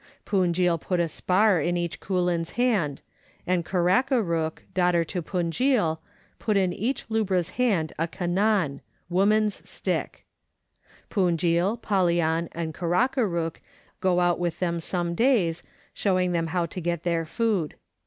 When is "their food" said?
17.03-17.75